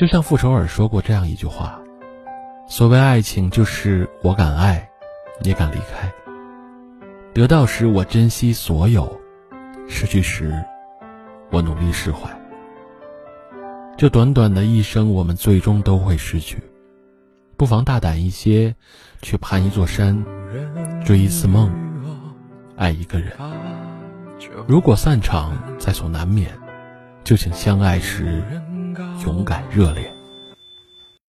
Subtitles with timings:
[0.00, 1.78] 就像傅首尔说过这样一句话
[2.66, 4.88] ：“所谓爱情，就是我敢爱，
[5.42, 6.10] 也敢离开。
[7.34, 9.20] 得到时我珍惜所有，
[9.90, 10.54] 失去时
[11.50, 12.30] 我努力释怀。
[13.98, 16.56] 这短短的一生，我们最终都会失去。
[17.58, 18.74] 不妨大胆一些，
[19.20, 20.24] 去攀一座山，
[21.04, 21.70] 追一次梦，
[22.74, 23.36] 爱一个人。
[24.66, 26.50] 如果散场在所难免，
[27.22, 28.42] 就请相爱时
[29.24, 30.19] 勇敢热烈。